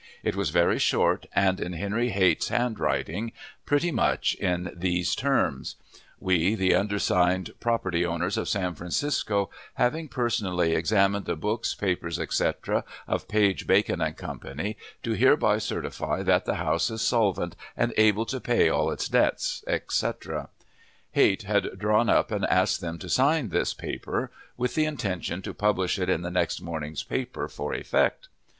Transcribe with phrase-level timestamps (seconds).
[0.23, 3.33] It was very short, and in Henry Haight's handwriting,
[3.67, 5.75] pretty much in these terms:
[6.19, 12.83] "We, the undersigned property holders of San Francisco, having personally examined the books, papers, etc.,
[13.07, 14.39] of Page, Bacon & Co.,
[15.03, 19.63] do hereby certify that the house is solvent and able to pay all its debts,"
[19.67, 20.49] etc.
[21.13, 25.53] Height had drawn up and asked them to sign this paper, with the intention to
[25.53, 28.29] publish it in the next morning's papers, for effect.